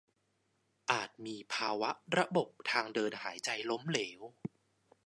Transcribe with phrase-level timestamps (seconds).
[0.91, 4.21] อาจมีภาวะระบบทางเดินหายใจล้มเหลว